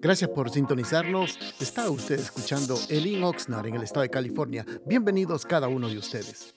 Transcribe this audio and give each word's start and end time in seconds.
Gracias 0.00 0.30
por 0.30 0.50
sintonizarnos. 0.50 1.38
Está 1.60 1.90
usted 1.90 2.18
escuchando 2.18 2.78
Elin 2.88 3.22
Oxnard 3.24 3.66
en 3.66 3.76
el 3.76 3.82
estado 3.82 4.02
de 4.02 4.10
California. 4.10 4.66
Bienvenidos 4.86 5.44
cada 5.44 5.68
uno 5.68 5.88
de 5.88 5.98
ustedes. 5.98 6.54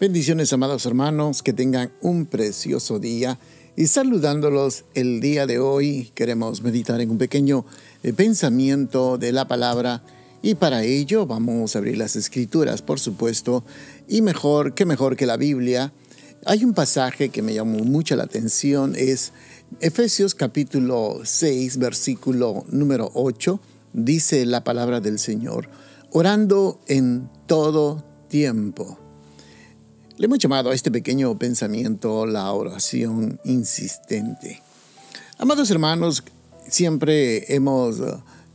Bendiciones, 0.00 0.52
amados 0.52 0.86
hermanos, 0.86 1.42
que 1.42 1.52
tengan 1.52 1.92
un 2.00 2.26
precioso 2.26 2.98
día. 2.98 3.38
Y 3.76 3.86
saludándolos 3.86 4.84
el 4.94 5.20
día 5.20 5.46
de 5.46 5.58
hoy, 5.58 6.10
queremos 6.14 6.62
meditar 6.62 7.00
en 7.00 7.10
un 7.10 7.18
pequeño 7.18 7.64
eh, 8.02 8.12
pensamiento 8.12 9.18
de 9.18 9.32
la 9.32 9.46
palabra. 9.46 10.02
Y 10.42 10.54
para 10.54 10.84
ello 10.84 11.26
vamos 11.26 11.74
a 11.74 11.78
abrir 11.78 11.98
las 11.98 12.16
escrituras, 12.16 12.82
por 12.82 12.98
supuesto. 12.98 13.62
Y 14.08 14.22
mejor, 14.22 14.74
que 14.74 14.86
mejor 14.86 15.16
que 15.16 15.26
la 15.26 15.36
Biblia. 15.36 15.92
Hay 16.46 16.64
un 16.64 16.72
pasaje 16.72 17.28
que 17.28 17.42
me 17.42 17.52
llamó 17.52 17.80
mucho 17.84 18.16
la 18.16 18.24
atención, 18.24 18.94
es 18.96 19.32
Efesios 19.80 20.34
capítulo 20.34 21.20
6, 21.22 21.76
versículo 21.76 22.64
número 22.70 23.10
8, 23.12 23.60
dice 23.92 24.46
la 24.46 24.64
palabra 24.64 25.00
del 25.00 25.18
Señor, 25.18 25.68
orando 26.10 26.80
en 26.88 27.28
todo 27.46 28.02
tiempo. 28.28 28.98
Le 30.16 30.24
hemos 30.24 30.38
llamado 30.38 30.70
a 30.70 30.74
este 30.74 30.90
pequeño 30.90 31.38
pensamiento 31.38 32.24
la 32.24 32.50
oración 32.52 33.38
insistente. 33.44 34.62
Amados 35.36 35.70
hermanos, 35.70 36.24
siempre 36.66 37.54
hemos 37.54 38.00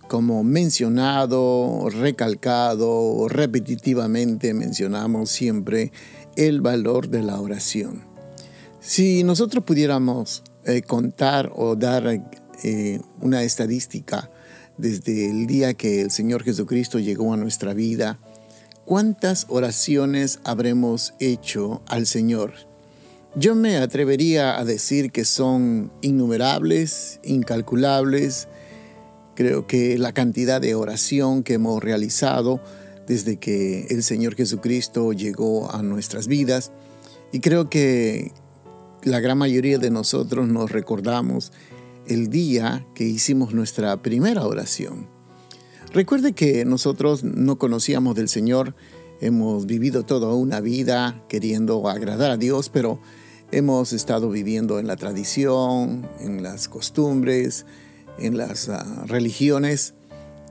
como 0.07 0.43
mencionado, 0.43 1.89
recalcado, 1.89 3.27
repetitivamente 3.27 4.53
mencionamos 4.53 5.29
siempre 5.29 5.91
el 6.35 6.61
valor 6.61 7.09
de 7.09 7.23
la 7.23 7.39
oración. 7.39 8.03
Si 8.79 9.23
nosotros 9.23 9.63
pudiéramos 9.63 10.43
eh, 10.65 10.81
contar 10.81 11.51
o 11.55 11.75
dar 11.75 12.21
eh, 12.63 12.99
una 13.21 13.43
estadística 13.43 14.29
desde 14.77 15.29
el 15.29 15.47
día 15.47 15.73
que 15.73 16.01
el 16.01 16.11
Señor 16.11 16.43
Jesucristo 16.43 16.99
llegó 16.99 17.33
a 17.33 17.37
nuestra 17.37 17.73
vida, 17.73 18.19
¿cuántas 18.85 19.47
oraciones 19.49 20.39
habremos 20.43 21.13
hecho 21.19 21.81
al 21.87 22.05
Señor? 22.05 22.53
Yo 23.37 23.53
me 23.53 23.77
atrevería 23.77 24.57
a 24.57 24.63
decir 24.63 25.11
que 25.11 25.25
son 25.25 25.91
innumerables, 26.01 27.19
incalculables. 27.23 28.47
Creo 29.35 29.67
que 29.67 29.97
la 29.97 30.13
cantidad 30.13 30.61
de 30.61 30.75
oración 30.75 31.43
que 31.43 31.55
hemos 31.55 31.83
realizado 31.83 32.61
desde 33.07 33.37
que 33.37 33.87
el 33.89 34.03
Señor 34.03 34.35
Jesucristo 34.35 35.13
llegó 35.13 35.71
a 35.71 35.83
nuestras 35.83 36.27
vidas. 36.27 36.71
Y 37.31 37.39
creo 37.39 37.69
que 37.69 38.31
la 39.03 39.19
gran 39.19 39.37
mayoría 39.37 39.77
de 39.77 39.91
nosotros 39.91 40.47
nos 40.47 40.71
recordamos 40.71 41.51
el 42.07 42.29
día 42.29 42.85
que 42.95 43.03
hicimos 43.03 43.53
nuestra 43.53 43.97
primera 44.01 44.45
oración. 44.45 45.07
Recuerde 45.93 46.33
que 46.33 46.65
nosotros 46.65 47.23
no 47.23 47.57
conocíamos 47.57 48.15
del 48.15 48.29
Señor, 48.29 48.75
hemos 49.21 49.65
vivido 49.65 50.03
toda 50.03 50.33
una 50.33 50.59
vida 50.59 51.23
queriendo 51.29 51.87
agradar 51.87 52.31
a 52.31 52.37
Dios, 52.37 52.69
pero 52.69 52.99
hemos 53.51 53.93
estado 53.93 54.29
viviendo 54.29 54.79
en 54.79 54.87
la 54.87 54.97
tradición, 54.97 56.07
en 56.19 56.43
las 56.43 56.67
costumbres, 56.67 57.65
en 58.19 58.37
las 58.37 58.69
ah, 58.69 59.03
religiones 59.07 59.93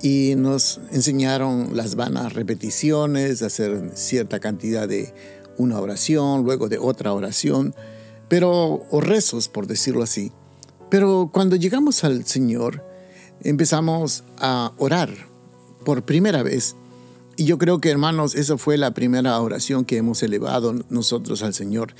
y 0.02 0.34
nos 0.36 0.80
enseñaron 0.92 1.76
las 1.76 1.94
vanas 1.94 2.32
repeticiones, 2.32 3.42
hacer 3.42 3.92
cierta 3.94 4.40
cantidad 4.40 4.88
de 4.88 5.14
una 5.56 5.80
oración, 5.80 6.44
luego 6.44 6.68
de 6.68 6.78
otra 6.78 7.12
oración 7.12 7.74
pero, 8.28 8.84
o 8.90 9.00
rezos, 9.00 9.48
por 9.48 9.66
decirlo 9.66 10.02
así. 10.02 10.32
Pero 10.90 11.30
cuando 11.32 11.56
llegamos 11.56 12.04
al 12.04 12.24
Señor, 12.24 12.84
empezamos 13.42 14.24
a 14.38 14.72
orar 14.78 15.10
por 15.84 16.04
primera 16.04 16.42
vez. 16.42 16.76
Y 17.36 17.44
yo 17.44 17.58
creo 17.58 17.80
que, 17.80 17.90
hermanos, 17.90 18.34
esa 18.34 18.56
fue 18.58 18.78
la 18.78 18.92
primera 18.92 19.38
oración 19.40 19.84
que 19.84 19.96
hemos 19.96 20.22
elevado 20.22 20.74
nosotros 20.88 21.42
al 21.42 21.54
Señor. 21.54 21.94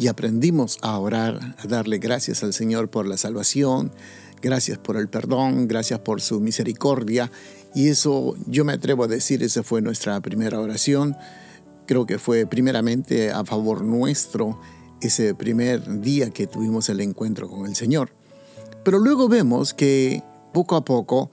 Y 0.00 0.08
aprendimos 0.08 0.78
a 0.80 0.98
orar, 0.98 1.54
a 1.58 1.66
darle 1.66 1.98
gracias 1.98 2.42
al 2.42 2.54
Señor 2.54 2.88
por 2.88 3.06
la 3.06 3.18
salvación, 3.18 3.92
gracias 4.40 4.78
por 4.78 4.96
el 4.96 5.10
perdón, 5.10 5.68
gracias 5.68 5.98
por 5.98 6.22
su 6.22 6.40
misericordia. 6.40 7.30
Y 7.74 7.90
eso 7.90 8.34
yo 8.46 8.64
me 8.64 8.72
atrevo 8.72 9.04
a 9.04 9.08
decir, 9.08 9.42
esa 9.42 9.62
fue 9.62 9.82
nuestra 9.82 10.18
primera 10.22 10.58
oración. 10.58 11.18
Creo 11.86 12.06
que 12.06 12.18
fue 12.18 12.46
primeramente 12.46 13.30
a 13.30 13.44
favor 13.44 13.84
nuestro 13.84 14.58
ese 15.02 15.34
primer 15.34 16.00
día 16.00 16.30
que 16.30 16.46
tuvimos 16.46 16.88
el 16.88 17.00
encuentro 17.00 17.50
con 17.50 17.66
el 17.66 17.76
Señor. 17.76 18.10
Pero 18.82 19.00
luego 19.00 19.28
vemos 19.28 19.74
que 19.74 20.22
poco 20.54 20.76
a 20.76 20.84
poco 20.86 21.30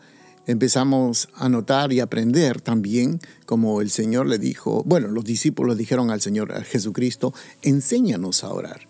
empezamos 0.47 1.29
a 1.35 1.49
notar 1.49 1.93
y 1.93 1.99
aprender 1.99 2.61
también, 2.61 3.19
como 3.45 3.81
el 3.81 3.91
Señor 3.91 4.27
le 4.27 4.39
dijo, 4.39 4.83
bueno, 4.85 5.09
los 5.09 5.25
discípulos 5.25 5.77
dijeron 5.77 6.09
al 6.09 6.21
Señor 6.21 6.63
Jesucristo, 6.63 7.33
enséñanos 7.61 8.43
a 8.43 8.51
orar. 8.51 8.87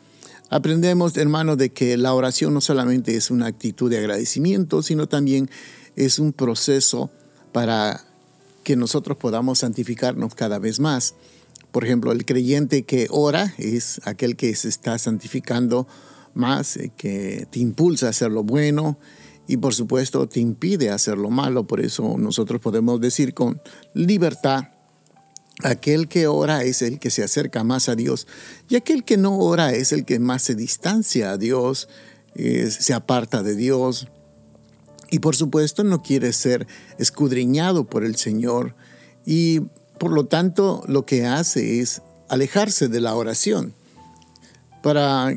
Aprendemos, 0.50 1.18
hermanos, 1.18 1.58
de 1.58 1.72
que 1.72 1.98
la 1.98 2.14
oración 2.14 2.54
no 2.54 2.62
solamente 2.62 3.16
es 3.18 3.32
una 3.32 3.48
actitud 3.48 3.90
de 3.90 3.98
agradecimiento, 3.98 4.82
sino 4.82 5.08
también 5.08 5.50
es 5.98 6.20
un 6.20 6.32
proceso 6.32 7.10
para 7.52 8.06
que 8.64 8.76
nosotros 8.78 9.18
podamos 9.18 9.60
santificarnos 9.60 10.36
cada 10.36 10.60
vez 10.60 10.80
más. 10.80 11.16
Por 11.72 11.84
ejemplo, 11.84 12.12
el 12.12 12.24
creyente 12.24 12.84
que 12.84 13.08
ora 13.10 13.54
es 13.58 14.00
aquel 14.06 14.38
que 14.38 14.56
se 14.56 14.70
está 14.70 14.98
santificando 15.00 15.88
más, 16.34 16.78
eh, 16.78 16.92
que 16.96 17.48
te 17.50 17.60
impulsa 17.60 18.08
a 18.08 18.10
hacer 18.12 18.32
lo 18.32 18.44
bueno 18.44 18.98
y 19.48 19.58
por 19.58 19.74
supuesto 19.74 20.28
te 20.28 20.40
impide 20.40 20.90
hacer 20.90 21.18
lo 21.18 21.30
malo. 21.30 21.66
Por 21.66 21.80
eso 21.80 22.18
nosotros 22.18 22.62
podemos 22.62 23.00
decir 23.00 23.34
con 23.34 23.62
libertad, 23.94 24.66
aquel 25.64 26.08
que 26.08 26.28
ora 26.28 26.64
es 26.64 26.82
el 26.82 27.00
que 27.00 27.10
se 27.10 27.24
acerca 27.24 27.64
más 27.64 27.90
a 27.90 27.96
Dios 27.96 28.28
y 28.70 28.76
aquel 28.76 29.04
que 29.04 29.18
no 29.18 29.40
ora 29.40 29.74
es 29.74 29.92
el 29.92 30.06
que 30.06 30.20
más 30.20 30.44
se 30.44 30.54
distancia 30.54 31.32
a 31.32 31.38
Dios, 31.38 31.90
se 32.36 32.94
aparta 32.94 33.42
de 33.42 33.56
Dios 33.56 34.08
y 35.10 35.20
por 35.20 35.36
supuesto 35.36 35.84
no 35.84 36.02
quiere 36.02 36.34
ser 36.34 36.68
escudriñado 36.98 37.86
por 37.86 38.04
el 38.04 38.16
Señor. 38.16 38.76
Y 39.26 39.62
por 40.00 40.12
lo 40.12 40.26
tanto, 40.26 40.84
lo 40.88 41.06
que 41.06 41.26
hace 41.26 41.80
es 41.80 42.02
alejarse 42.30 42.88
de 42.88 43.02
la 43.02 43.16
oración. 43.16 43.74
Para 44.84 45.34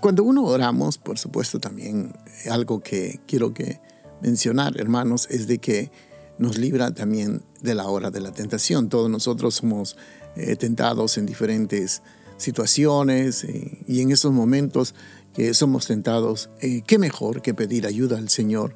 cuando 0.00 0.24
uno 0.24 0.44
oramos, 0.44 0.98
por 0.98 1.18
supuesto, 1.18 1.58
también 1.60 2.14
algo 2.50 2.80
que 2.80 3.20
quiero 3.26 3.52
que 3.52 3.80
mencionar, 4.20 4.78
hermanos, 4.80 5.26
es 5.30 5.46
de 5.46 5.58
que 5.58 5.90
nos 6.38 6.58
libra 6.58 6.92
también 6.92 7.42
de 7.60 7.74
la 7.74 7.86
hora 7.86 8.10
de 8.10 8.20
la 8.20 8.32
tentación. 8.32 8.88
Todos 8.88 9.10
nosotros 9.10 9.54
somos 9.54 9.96
eh, 10.36 10.56
tentados 10.56 11.18
en 11.18 11.26
diferentes 11.26 12.02
situaciones 12.36 13.44
eh, 13.44 13.84
y 13.86 14.00
en 14.00 14.10
esos 14.10 14.32
momentos 14.32 14.94
que 15.34 15.54
somos 15.54 15.86
tentados, 15.86 16.50
eh, 16.60 16.82
qué 16.86 16.98
mejor 16.98 17.42
que 17.42 17.54
pedir 17.54 17.86
ayuda 17.86 18.18
al 18.18 18.28
Señor 18.28 18.74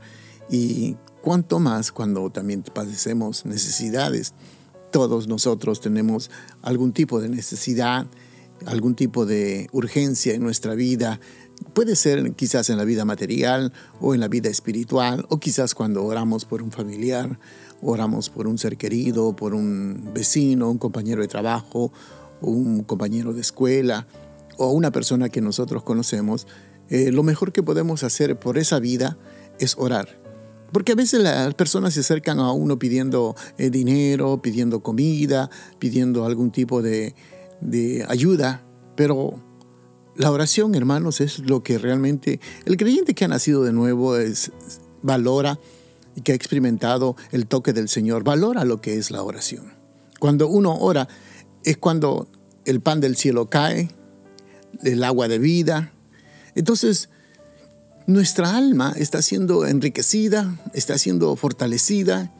y 0.50 0.96
cuánto 1.22 1.58
más 1.58 1.92
cuando 1.92 2.30
también 2.30 2.62
padecemos 2.62 3.44
necesidades. 3.44 4.32
Todos 4.92 5.28
nosotros 5.28 5.80
tenemos 5.80 6.30
algún 6.62 6.92
tipo 6.92 7.20
de 7.20 7.28
necesidad, 7.28 8.06
algún 8.64 8.94
tipo 8.94 9.26
de 9.26 9.68
urgencia 9.72 10.34
en 10.34 10.42
nuestra 10.42 10.74
vida. 10.74 11.20
Puede 11.74 11.96
ser 11.96 12.32
quizás 12.32 12.70
en 12.70 12.76
la 12.76 12.84
vida 12.84 13.04
material 13.04 13.72
o 14.00 14.14
en 14.14 14.20
la 14.20 14.28
vida 14.28 14.48
espiritual, 14.48 15.26
o 15.28 15.38
quizás 15.38 15.74
cuando 15.74 16.04
oramos 16.04 16.44
por 16.44 16.62
un 16.62 16.70
familiar, 16.70 17.38
oramos 17.82 18.30
por 18.30 18.46
un 18.46 18.58
ser 18.58 18.76
querido, 18.76 19.36
por 19.36 19.54
un 19.54 20.10
vecino, 20.14 20.70
un 20.70 20.78
compañero 20.78 21.22
de 21.22 21.28
trabajo, 21.28 21.92
un 22.40 22.82
compañero 22.82 23.32
de 23.32 23.40
escuela 23.40 24.06
o 24.58 24.70
una 24.70 24.90
persona 24.90 25.28
que 25.28 25.40
nosotros 25.40 25.82
conocemos. 25.82 26.46
Eh, 26.88 27.10
lo 27.12 27.22
mejor 27.22 27.52
que 27.52 27.62
podemos 27.62 28.02
hacer 28.04 28.38
por 28.38 28.58
esa 28.58 28.78
vida 28.78 29.18
es 29.58 29.76
orar 29.78 30.26
porque 30.72 30.92
a 30.92 30.94
veces 30.96 31.22
las 31.22 31.54
personas 31.54 31.94
se 31.94 32.00
acercan 32.00 32.38
a 32.38 32.52
uno 32.52 32.78
pidiendo 32.78 33.34
eh, 33.56 33.70
dinero, 33.70 34.42
pidiendo 34.42 34.80
comida, 34.80 35.48
pidiendo 35.78 36.26
algún 36.26 36.50
tipo 36.50 36.82
de, 36.82 37.14
ayuda, 38.08 38.62
pero 38.96 39.42
la 40.16 40.30
oración, 40.30 40.74
hermanos, 40.74 41.20
es 41.20 41.40
lo 41.40 41.62
que 41.62 41.78
realmente 41.78 42.40
el 42.64 42.76
creyente 42.76 43.14
que 43.14 43.24
ha 43.24 43.28
nacido 43.28 43.64
de 43.64 43.72
nuevo 43.72 44.16
es, 44.16 44.50
valora 45.02 45.58
y 46.14 46.22
que 46.22 46.32
ha 46.32 46.34
experimentado 46.34 47.16
el 47.30 47.46
toque 47.46 47.72
del 47.72 47.88
Señor, 47.88 48.24
valora 48.24 48.64
lo 48.64 48.80
que 48.80 48.96
es 48.96 49.10
la 49.10 49.22
oración. 49.22 49.74
Cuando 50.18 50.48
uno 50.48 50.74
ora 50.74 51.08
es 51.64 51.76
cuando 51.76 52.28
el 52.64 52.80
pan 52.80 53.00
del 53.00 53.16
cielo 53.16 53.48
cae, 53.48 53.90
el 54.82 55.04
agua 55.04 55.28
de 55.28 55.38
vida. 55.38 55.92
Entonces, 56.54 57.10
nuestra 58.06 58.56
alma 58.56 58.94
está 58.96 59.20
siendo 59.20 59.66
enriquecida, 59.66 60.58
está 60.72 60.96
siendo 60.96 61.36
fortalecida, 61.36 62.32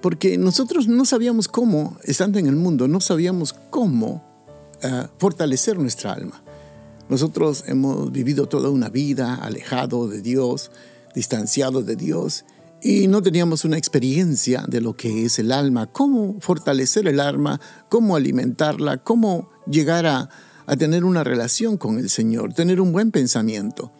porque 0.00 0.38
nosotros 0.38 0.86
no 0.86 1.04
sabíamos 1.04 1.48
cómo, 1.48 1.98
estando 2.04 2.38
en 2.38 2.46
el 2.46 2.56
mundo, 2.56 2.88
no 2.88 3.00
sabíamos 3.00 3.54
cómo 3.70 4.31
eh, 4.82 5.06
fortalecer 5.18 5.78
nuestra 5.78 6.12
alma. 6.12 6.42
Nosotros 7.08 7.64
hemos 7.66 8.10
vivido 8.10 8.46
toda 8.46 8.70
una 8.70 8.88
vida 8.88 9.34
alejado 9.34 10.08
de 10.08 10.22
Dios, 10.22 10.70
distanciados 11.14 11.84
de 11.86 11.96
Dios 11.96 12.44
y 12.80 13.06
no 13.06 13.22
teníamos 13.22 13.64
una 13.64 13.78
experiencia 13.78 14.64
de 14.66 14.80
lo 14.80 14.96
que 14.96 15.24
es 15.24 15.38
el 15.38 15.52
alma, 15.52 15.86
cómo 15.86 16.40
fortalecer 16.40 17.06
el 17.06 17.20
alma, 17.20 17.60
cómo 17.88 18.16
alimentarla, 18.16 18.98
cómo 18.98 19.50
llegar 19.66 20.06
a 20.06 20.28
tener 20.76 21.04
una 21.04 21.22
relación 21.22 21.76
con 21.76 21.98
el 21.98 22.08
Señor, 22.08 22.54
tener 22.54 22.80
un 22.80 22.92
buen 22.92 23.10
pensamiento. 23.10 23.92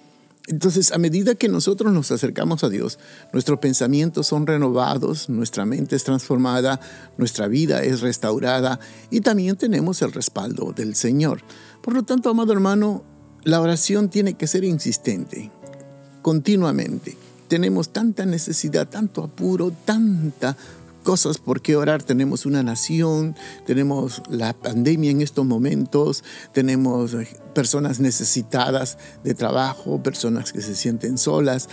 Entonces, 0.48 0.90
a 0.90 0.98
medida 0.98 1.36
que 1.36 1.48
nosotros 1.48 1.92
nos 1.92 2.10
acercamos 2.10 2.64
a 2.64 2.68
Dios, 2.68 2.98
nuestros 3.32 3.60
pensamientos 3.60 4.26
son 4.26 4.46
renovados, 4.46 5.28
nuestra 5.28 5.64
mente 5.66 5.94
es 5.94 6.02
transformada, 6.02 6.80
nuestra 7.16 7.46
vida 7.46 7.82
es 7.82 8.00
restaurada 8.00 8.80
y 9.10 9.20
también 9.20 9.56
tenemos 9.56 10.02
el 10.02 10.12
respaldo 10.12 10.72
del 10.72 10.96
Señor. 10.96 11.42
Por 11.80 11.94
lo 11.94 12.02
tanto, 12.02 12.28
amado 12.28 12.52
hermano, 12.52 13.04
la 13.44 13.60
oración 13.60 14.08
tiene 14.08 14.34
que 14.34 14.48
ser 14.48 14.64
insistente, 14.64 15.50
continuamente. 16.22 17.16
Tenemos 17.46 17.90
tanta 17.92 18.26
necesidad, 18.26 18.88
tanto 18.88 19.22
apuro, 19.22 19.72
tanta 19.84 20.56
cosas 21.02 21.38
por 21.38 21.60
qué 21.60 21.76
orar. 21.76 22.02
Tenemos 22.02 22.46
una 22.46 22.62
nación, 22.62 23.36
tenemos 23.66 24.22
la 24.30 24.52
pandemia 24.52 25.10
en 25.10 25.20
estos 25.20 25.44
momentos, 25.44 26.24
tenemos 26.52 27.16
personas 27.52 28.00
necesitadas 28.00 28.98
de 29.24 29.34
trabajo, 29.34 30.02
personas 30.02 30.52
que 30.52 30.62
se 30.62 30.74
sienten 30.74 31.18
solas, 31.18 31.68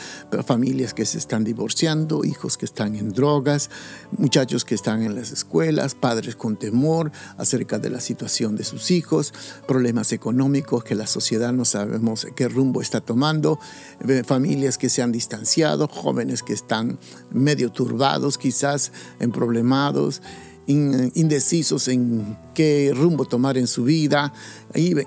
familias 0.45 0.93
que 0.93 1.05
se 1.05 1.17
están 1.17 1.43
divorciando, 1.43 2.25
hijos 2.25 2.57
que 2.57 2.65
están 2.65 2.95
en 2.95 3.13
drogas, 3.13 3.69
muchachos 4.11 4.65
que 4.65 4.75
están 4.75 5.01
en 5.03 5.15
las 5.15 5.31
escuelas, 5.31 5.95
padres 5.95 6.35
con 6.35 6.57
temor 6.57 7.11
acerca 7.37 7.79
de 7.79 7.89
la 7.89 7.99
situación 7.99 8.55
de 8.55 8.63
sus 8.63 8.91
hijos, 8.91 9.33
problemas 9.67 10.11
económicos 10.11 10.83
que 10.83 10.95
la 10.95 11.07
sociedad 11.07 11.53
no 11.53 11.65
sabemos 11.65 12.27
qué 12.35 12.47
rumbo 12.47 12.81
está 12.81 13.01
tomando, 13.01 13.59
eh, 14.07 14.23
familias 14.25 14.77
que 14.77 14.89
se 14.89 15.01
han 15.01 15.11
distanciado, 15.11 15.87
jóvenes 15.87 16.43
que 16.43 16.53
están 16.53 16.99
medio 17.31 17.71
turbados 17.71 18.37
quizás, 18.37 18.91
en 19.19 19.31
problemados 19.31 20.21
indecisos 20.69 21.87
en 21.87 22.37
qué 22.53 22.91
rumbo 22.95 23.25
tomar 23.25 23.57
en 23.57 23.65
su 23.65 23.85
vida, 23.85 24.31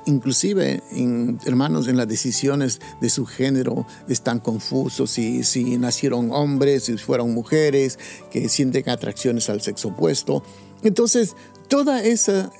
inclusive 0.06 0.82
en, 0.90 1.38
hermanos 1.46 1.86
en 1.86 1.96
las 1.96 2.08
decisiones 2.08 2.80
de 3.00 3.08
su 3.08 3.26
género 3.26 3.86
están 4.08 4.40
confusos, 4.40 5.12
si, 5.12 5.44
si 5.44 5.78
nacieron 5.78 6.32
hombres, 6.32 6.84
si 6.84 6.96
fueron 6.96 7.32
mujeres, 7.32 7.98
que 8.32 8.48
sienten 8.48 8.88
atracciones 8.90 9.48
al 9.50 9.60
sexo 9.60 9.88
opuesto. 9.88 10.42
Entonces, 10.82 11.36
toda 11.68 12.02
esa, 12.02 12.50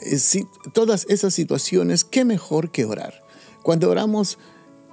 todas 0.72 1.04
esas 1.08 1.34
situaciones, 1.34 2.04
qué 2.04 2.24
mejor 2.24 2.70
que 2.70 2.84
orar. 2.84 3.24
Cuando 3.64 3.90
oramos, 3.90 4.38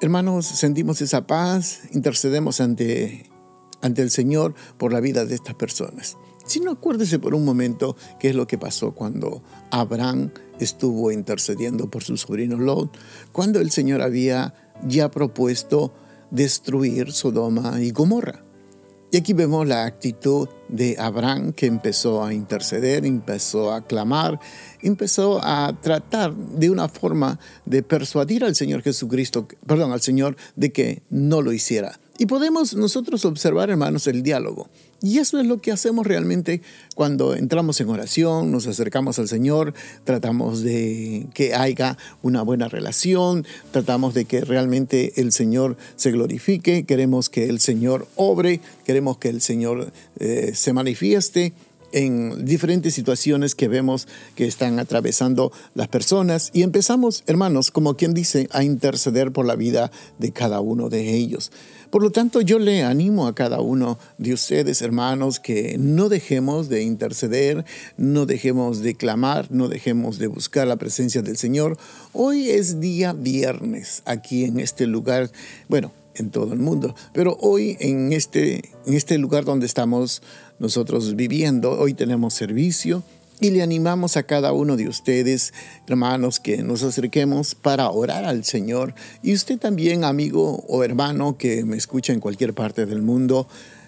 hermanos, 0.02 0.48
sentimos 0.48 1.02
esa 1.02 1.28
paz, 1.28 1.82
intercedemos 1.92 2.60
ante, 2.60 3.30
ante 3.82 4.02
el 4.02 4.10
Señor 4.10 4.56
por 4.80 4.92
la 4.92 5.00
vida 5.00 5.26
de 5.26 5.36
estas 5.36 5.54
personas. 5.54 6.18
Si 6.50 6.60
no, 6.60 6.72
acuérdese 6.72 7.20
por 7.20 7.36
un 7.36 7.46
momento 7.46 7.96
qué 8.20 8.30
es 8.30 8.36
lo 8.36 8.48
que 8.48 8.58
pasó 8.58 8.96
cuando 8.96 9.44
Abraham 9.70 10.32
estuvo 10.60 11.12
intercediendo 11.12 11.92
por 11.92 12.04
su 12.04 12.18
sobrino 12.18 12.58
Lot, 12.58 12.98
cuando 13.32 13.60
el 13.60 13.70
Señor 13.70 14.02
había 14.02 14.56
ya 14.84 15.12
propuesto 15.12 15.94
destruir 16.32 17.12
Sodoma 17.12 17.80
y 17.80 17.92
Gomorra. 17.92 18.44
Y 19.12 19.18
aquí 19.18 19.34
vemos 19.34 19.68
la 19.68 19.86
actitud 19.86 20.50
de 20.70 20.96
Abraham 20.98 21.54
que 21.54 21.68
empezó 21.68 22.26
a 22.26 22.34
interceder, 22.34 23.06
empezó 23.06 23.72
a 23.72 23.86
clamar, 23.86 24.40
empezó 24.82 25.40
a 25.44 25.80
tratar 25.80 26.36
de 26.36 26.72
una 26.72 26.90
forma 26.90 27.40
de 27.66 27.84
persuadir 27.84 28.44
al 28.44 28.56
Señor 28.56 28.82
Jesucristo, 28.82 29.48
perdón, 29.68 29.92
al 29.92 30.02
Señor 30.02 30.36
de 30.56 30.72
que 30.72 31.04
no 31.12 31.44
lo 31.44 31.54
hiciera. 31.54 32.00
Y 32.20 32.26
podemos 32.26 32.76
nosotros 32.76 33.24
observar, 33.24 33.70
hermanos, 33.70 34.06
el 34.06 34.24
diálogo. 34.24 34.68
Y 35.02 35.20
eso 35.20 35.40
es 35.40 35.48
lo 35.48 35.62
que 35.62 35.72
hacemos 35.72 36.06
realmente 36.06 36.62
cuando 36.94 37.34
entramos 37.34 37.80
en 37.80 37.88
oración, 37.88 38.52
nos 38.52 38.68
acercamos 38.68 39.18
al 39.20 39.30
Señor, 39.30 39.74
tratamos 40.04 40.62
de 40.62 41.28
que 41.34 41.56
haya 41.56 41.98
una 42.22 42.42
buena 42.42 42.68
relación, 42.68 43.46
tratamos 43.72 44.14
de 44.14 44.26
que 44.26 44.42
realmente 44.42 45.22
el 45.22 45.32
Señor 45.32 45.78
se 45.96 46.12
glorifique, 46.12 46.84
queremos 46.84 47.30
que 47.30 47.48
el 47.48 47.62
Señor 47.62 48.10
obre, 48.18 48.60
queremos 48.86 49.18
que 49.18 49.30
el 49.30 49.40
Señor 49.40 49.94
eh, 50.20 50.52
se 50.54 50.74
manifieste 50.74 51.54
en 51.92 52.46
diferentes 52.46 52.94
situaciones 52.94 53.56
que 53.56 53.68
vemos 53.68 54.08
que 54.36 54.48
están 54.48 54.80
atravesando 54.80 55.52
las 55.76 55.88
personas 55.88 56.52
y 56.54 56.64
empezamos, 56.64 57.24
hermanos, 57.28 57.72
como 57.72 57.96
quien 57.96 58.14
dice, 58.14 58.48
a 58.52 58.64
interceder 58.64 59.32
por 59.32 59.46
la 59.46 59.56
vida 59.56 59.92
de 60.18 60.32
cada 60.32 60.60
uno 60.60 60.90
de 60.90 61.16
ellos. 61.16 61.52
Por 61.90 62.04
lo 62.04 62.12
tanto, 62.12 62.42
yo 62.42 62.60
le 62.60 62.84
animo 62.84 63.26
a 63.26 63.34
cada 63.34 63.62
uno 63.62 63.98
de 64.20 64.34
ustedes, 64.34 64.84
hermanos, 64.84 65.40
que 65.40 65.78
no 65.80 66.08
dejemos 66.08 66.70
de 66.70 66.84
interceder, 66.84 67.66
no 67.98 68.28
dejemos 68.28 68.82
de 68.82 68.94
clamar, 68.94 69.48
no 69.50 69.68
dejemos 69.70 70.20
de 70.20 70.28
buscar 70.28 70.68
la 70.68 70.76
presencia 70.76 71.24
del 71.24 71.38
Señor. 71.38 71.78
Hoy 72.14 72.50
es 72.50 72.80
día 72.80 73.14
viernes 73.14 74.04
aquí 74.06 74.46
en 74.46 74.60
este 74.60 74.86
lugar, 74.86 75.32
bueno, 75.68 75.92
en 76.14 76.30
todo 76.30 76.54
el 76.54 76.60
mundo, 76.60 76.96
pero 77.14 77.38
hoy 77.42 77.78
en 77.80 78.14
este, 78.14 78.70
en 78.86 78.94
este 78.94 79.18
lugar 79.18 79.46
donde 79.46 79.66
estamos 79.66 80.22
nosotros 80.60 81.16
viviendo, 81.16 81.72
hoy 81.72 81.94
tenemos 81.94 82.34
servicio 82.34 83.04
y 83.40 83.52
le 83.52 83.62
animamos 83.62 84.18
a 84.18 84.24
cada 84.24 84.52
uno 84.52 84.76
de 84.76 84.90
ustedes, 84.90 85.54
hermanos, 85.88 86.40
que 86.40 86.62
nos 86.62 86.84
acerquemos 86.84 87.56
para 87.56 87.90
orar 87.90 88.26
al 88.26 88.44
Señor. 88.44 88.94
Y 89.24 89.34
usted 89.34 89.58
también, 89.58 90.04
amigo 90.04 90.64
o 90.68 90.84
hermano 90.84 91.38
que 91.38 91.64
me 91.64 91.78
escucha 91.78 92.12
en 92.12 92.20
cualquier 92.20 92.54
parte 92.54 92.86
del 92.86 93.02
mundo, 93.02 93.48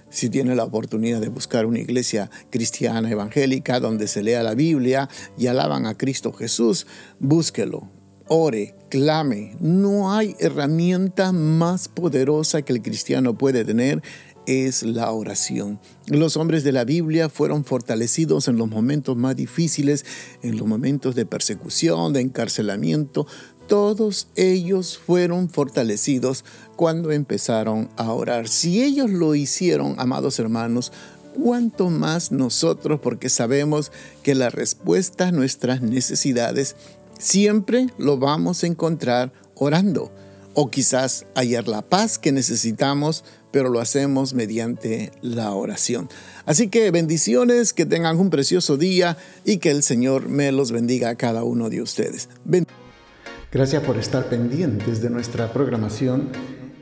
si 0.09 0.29
tiene 0.29 0.55
la 0.55 0.63
oportunidad 0.63 1.21
de 1.21 1.29
buscar 1.29 1.65
una 1.65 1.79
iglesia 1.79 2.29
cristiana 2.49 3.09
evangélica 3.09 3.79
donde 3.79 4.07
se 4.07 4.23
lea 4.23 4.43
la 4.43 4.55
Biblia 4.55 5.09
y 5.37 5.47
alaban 5.47 5.85
a 5.85 5.97
Cristo 5.97 6.33
Jesús, 6.33 6.85
búsquelo, 7.19 7.89
ore, 8.27 8.75
clame. 8.89 9.55
No 9.59 10.13
hay 10.13 10.35
herramienta 10.39 11.31
más 11.31 11.89
poderosa 11.89 12.61
que 12.61 12.73
el 12.73 12.81
cristiano 12.81 13.37
puede 13.37 13.65
tener 13.65 14.01
es 14.45 14.83
la 14.83 15.11
oración. 15.11 15.79
Los 16.07 16.37
hombres 16.37 16.63
de 16.63 16.71
la 16.71 16.83
Biblia 16.83 17.29
fueron 17.29 17.63
fortalecidos 17.63 18.47
en 18.47 18.57
los 18.57 18.69
momentos 18.69 19.15
más 19.15 19.35
difíciles, 19.35 20.05
en 20.41 20.57
los 20.57 20.67
momentos 20.67 21.15
de 21.15 21.25
persecución, 21.25 22.13
de 22.13 22.21
encarcelamiento. 22.21 23.27
Todos 23.67 24.27
ellos 24.35 24.97
fueron 24.97 25.49
fortalecidos 25.49 26.43
cuando 26.75 27.11
empezaron 27.11 27.89
a 27.95 28.11
orar. 28.11 28.47
Si 28.47 28.83
ellos 28.83 29.09
lo 29.09 29.35
hicieron, 29.35 29.95
amados 29.97 30.39
hermanos, 30.39 30.91
cuánto 31.41 31.89
más 31.89 32.31
nosotros, 32.31 32.99
porque 33.01 33.29
sabemos 33.29 33.91
que 34.23 34.35
la 34.35 34.49
respuesta 34.49 35.29
a 35.29 35.31
nuestras 35.31 35.81
necesidades 35.81 36.75
siempre 37.17 37.87
lo 37.97 38.17
vamos 38.17 38.63
a 38.63 38.67
encontrar 38.67 39.31
orando. 39.55 40.11
O 40.53 40.69
quizás 40.69 41.25
hallar 41.35 41.67
la 41.67 41.81
paz 41.81 42.17
que 42.17 42.31
necesitamos 42.31 43.23
pero 43.51 43.69
lo 43.69 43.79
hacemos 43.79 44.33
mediante 44.33 45.11
la 45.21 45.51
oración. 45.51 46.09
Así 46.45 46.69
que 46.69 46.89
bendiciones, 46.91 47.73
que 47.73 47.85
tengan 47.85 48.19
un 48.19 48.29
precioso 48.29 48.77
día 48.77 49.17
y 49.45 49.57
que 49.57 49.71
el 49.71 49.83
Señor 49.83 50.29
me 50.29 50.51
los 50.51 50.71
bendiga 50.71 51.09
a 51.09 51.15
cada 51.15 51.43
uno 51.43 51.69
de 51.69 51.81
ustedes. 51.81 52.29
Gracias 53.51 53.83
por 53.83 53.97
estar 53.97 54.29
pendientes 54.29 55.01
de 55.01 55.09
nuestra 55.09 55.51
programación 55.51 56.29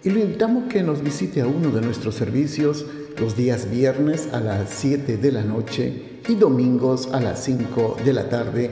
y 0.03 0.11
lo 0.11 0.19
invitamos 0.19 0.71
que 0.71 0.83
nos 0.83 1.03
visite 1.03 1.41
a 1.41 1.47
uno 1.47 1.71
de 1.71 1.81
nuestros 1.81 2.15
servicios 2.15 2.85
los 3.19 3.35
días 3.35 3.69
viernes 3.69 4.29
a 4.31 4.39
las 4.39 4.69
7 4.69 5.17
de 5.17 5.31
la 5.31 5.43
noche 5.43 6.21
y 6.27 6.35
domingos 6.35 7.09
a 7.11 7.19
las 7.19 7.43
5 7.43 7.97
de 8.05 8.13
la 8.13 8.29
tarde. 8.29 8.71